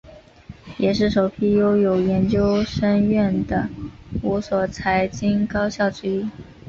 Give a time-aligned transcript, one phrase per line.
[0.79, 3.69] 也是首批拥有研究生院的
[4.23, 6.27] 五所财经高校之一。